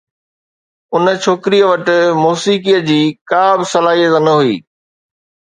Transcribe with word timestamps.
ان 0.95 1.03
ڇوڪريءَ 1.23 1.67
وٽ 1.69 1.87
موسيقيءَ 2.23 2.79
جي 2.87 2.99
ڪا 3.29 3.43
به 3.59 3.65
صلاحيت 3.73 4.13
نه 4.27 4.33
هئي. 4.41 4.55